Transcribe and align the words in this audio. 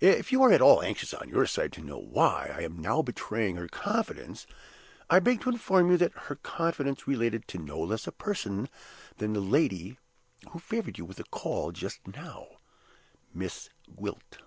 If 0.00 0.32
you 0.32 0.42
are 0.42 0.50
at 0.54 0.62
all 0.62 0.82
anxious 0.82 1.12
on 1.12 1.28
your 1.28 1.44
side 1.44 1.70
to 1.74 1.82
know 1.82 1.98
why 1.98 2.50
I 2.56 2.62
am 2.62 2.80
now 2.80 3.02
betraying 3.02 3.56
her 3.56 3.68
confidence, 3.68 4.46
I 5.10 5.18
beg 5.18 5.42
to 5.42 5.50
inform 5.50 5.90
you 5.90 5.98
that 5.98 6.12
her 6.16 6.36
confidence 6.36 7.06
related 7.06 7.46
to 7.48 7.58
no 7.58 7.80
less 7.80 8.06
a 8.06 8.12
person 8.12 8.70
than 9.18 9.34
the 9.34 9.40
lady 9.40 9.98
who 10.48 10.58
favored 10.60 10.96
you 10.96 11.04
with 11.04 11.20
a 11.20 11.24
call 11.24 11.72
just 11.72 11.98
now 12.08 12.48
Miss 13.34 13.68
Gwilt." 13.94 14.38